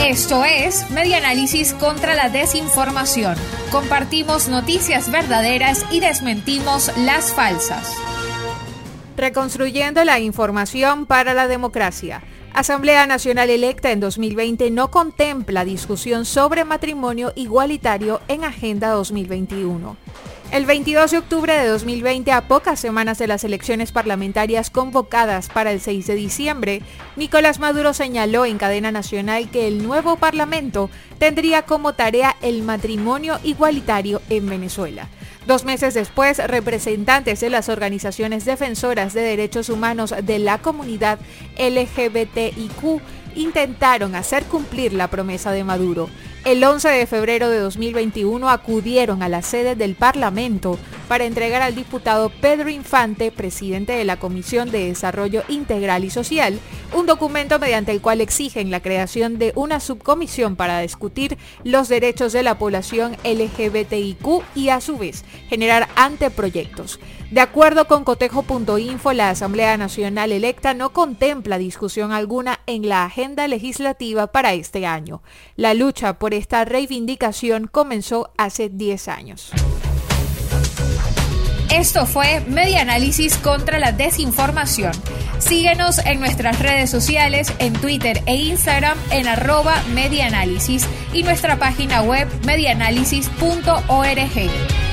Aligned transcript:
Esto 0.00 0.44
es 0.44 0.90
Media 0.90 1.18
Análisis 1.18 1.74
contra 1.74 2.14
la 2.14 2.28
Desinformación. 2.28 3.36
Compartimos 3.70 4.48
noticias 4.48 5.10
verdaderas 5.10 5.84
y 5.90 6.00
desmentimos 6.00 6.90
las 6.98 7.32
falsas. 7.32 7.94
Reconstruyendo 9.16 10.02
la 10.04 10.20
información 10.20 11.06
para 11.06 11.34
la 11.34 11.48
democracia. 11.48 12.22
Asamblea 12.54 13.04
Nacional 13.08 13.50
electa 13.50 13.90
en 13.90 13.98
2020 13.98 14.70
no 14.70 14.92
contempla 14.92 15.64
discusión 15.64 16.24
sobre 16.24 16.64
matrimonio 16.64 17.32
igualitario 17.34 18.20
en 18.28 18.44
Agenda 18.44 18.90
2021. 18.90 19.96
El 20.52 20.64
22 20.64 21.10
de 21.10 21.18
octubre 21.18 21.52
de 21.52 21.66
2020, 21.66 22.30
a 22.30 22.46
pocas 22.46 22.78
semanas 22.78 23.18
de 23.18 23.26
las 23.26 23.42
elecciones 23.42 23.90
parlamentarias 23.90 24.70
convocadas 24.70 25.48
para 25.48 25.72
el 25.72 25.80
6 25.80 26.06
de 26.06 26.14
diciembre, 26.14 26.82
Nicolás 27.16 27.58
Maduro 27.58 27.92
señaló 27.92 28.44
en 28.44 28.58
cadena 28.58 28.92
nacional 28.92 29.50
que 29.50 29.66
el 29.66 29.82
nuevo 29.82 30.14
Parlamento 30.14 30.90
tendría 31.18 31.62
como 31.62 31.94
tarea 31.94 32.36
el 32.40 32.62
matrimonio 32.62 33.40
igualitario 33.42 34.22
en 34.30 34.48
Venezuela. 34.48 35.08
Dos 35.46 35.64
meses 35.64 35.92
después, 35.92 36.38
representantes 36.38 37.40
de 37.40 37.50
las 37.50 37.68
organizaciones 37.68 38.46
defensoras 38.46 39.12
de 39.12 39.20
derechos 39.20 39.68
humanos 39.68 40.14
de 40.22 40.38
la 40.38 40.58
comunidad 40.58 41.18
LGBTIQ 42.50 43.00
intentaron 43.36 44.14
hacer 44.14 44.44
cumplir 44.44 44.92
la 44.92 45.08
promesa 45.08 45.52
de 45.52 45.64
Maduro. 45.64 46.08
El 46.44 46.62
11 46.62 46.88
de 46.88 47.06
febrero 47.06 47.48
de 47.48 47.58
2021 47.58 48.48
acudieron 48.48 49.22
a 49.22 49.28
la 49.28 49.42
sede 49.42 49.74
del 49.74 49.94
Parlamento 49.94 50.78
para 51.08 51.24
entregar 51.24 51.62
al 51.62 51.74
diputado 51.74 52.30
Pedro 52.40 52.68
Infante, 52.68 53.30
presidente 53.30 53.92
de 53.92 54.04
la 54.04 54.18
Comisión 54.18 54.70
de 54.70 54.86
Desarrollo 54.86 55.42
Integral 55.48 56.04
y 56.04 56.10
Social, 56.10 56.58
un 56.94 57.06
documento 57.06 57.58
mediante 57.58 57.92
el 57.92 58.00
cual 58.00 58.20
exigen 58.20 58.70
la 58.70 58.80
creación 58.80 59.38
de 59.38 59.52
una 59.54 59.80
subcomisión 59.80 60.56
para 60.56 60.80
discutir 60.80 61.38
los 61.62 61.88
derechos 61.88 62.32
de 62.32 62.42
la 62.42 62.58
población 62.58 63.16
LGBTIQ 63.24 64.42
y 64.54 64.68
a 64.68 64.80
su 64.80 64.96
vez 64.98 65.24
generar 65.48 65.88
anteproyectos. 65.96 66.98
De 67.30 67.40
acuerdo 67.40 67.86
con 67.86 68.04
cotejo.info, 68.04 69.12
la 69.12 69.30
Asamblea 69.30 69.76
Nacional 69.76 70.30
electa 70.30 70.74
no 70.74 70.92
contempla 70.92 71.58
discusión 71.58 72.12
alguna 72.12 72.60
en 72.66 72.88
la 72.88 73.04
agenda 73.04 73.48
legislativa 73.48 74.28
para 74.28 74.52
este 74.52 74.86
año. 74.86 75.22
La 75.56 75.74
lucha 75.74 76.18
por 76.18 76.32
esta 76.32 76.64
reivindicación 76.64 77.66
comenzó 77.66 78.30
hace 78.36 78.68
10 78.68 79.08
años. 79.08 79.52
Esto 81.70 82.06
fue 82.06 82.40
Media 82.46 82.82
Análisis 82.82 83.36
contra 83.36 83.78
la 83.78 83.92
Desinformación. 83.92 84.92
Síguenos 85.38 85.98
en 85.98 86.20
nuestras 86.20 86.60
redes 86.60 86.88
sociales, 86.88 87.52
en 87.58 87.74
Twitter 87.74 88.22
e 88.26 88.36
Instagram 88.36 88.96
en 89.10 89.28
arroba 89.28 89.74
medianálisis 89.92 90.86
y 91.12 91.24
nuestra 91.24 91.58
página 91.58 92.02
web 92.02 92.28
medianálisis.org. 92.46 94.83